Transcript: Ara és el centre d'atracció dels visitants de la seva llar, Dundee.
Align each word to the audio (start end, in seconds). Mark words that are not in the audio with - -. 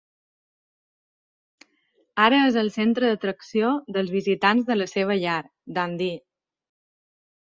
Ara 2.27 2.39
és 2.45 2.57
el 2.61 2.71
centre 2.77 3.11
d'atracció 3.11 3.75
dels 3.99 4.11
visitants 4.17 4.67
de 4.71 4.79
la 4.79 4.89
seva 4.97 5.19
llar, 5.25 5.39
Dundee. 5.79 6.19